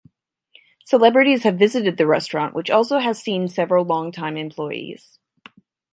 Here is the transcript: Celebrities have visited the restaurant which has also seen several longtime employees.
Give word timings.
Celebrities 0.83 1.43
have 1.43 1.59
visited 1.59 1.97
the 1.97 2.07
restaurant 2.07 2.55
which 2.55 2.69
has 2.69 2.91
also 2.91 3.13
seen 3.13 3.47
several 3.47 3.85
longtime 3.85 4.35
employees. 4.35 5.19